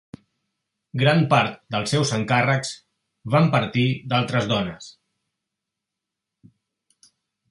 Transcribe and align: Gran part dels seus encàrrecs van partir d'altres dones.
Gran 0.99 1.19
part 1.33 1.59
dels 1.75 1.91
seus 1.95 2.13
encàrrecs 2.17 2.71
van 3.35 3.51
partir 3.57 3.85
d'altres 4.13 4.49
dones. 4.55 4.89